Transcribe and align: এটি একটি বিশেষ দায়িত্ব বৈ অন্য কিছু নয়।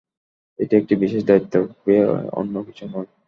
এটি 0.59 0.73
একটি 0.77 0.93
বিশেষ 0.95 1.21
দায়িত্ব 1.25 1.53
বৈ 1.81 1.97
অন্য 2.39 2.55
কিছু 2.67 2.83
নয়। 2.87 3.09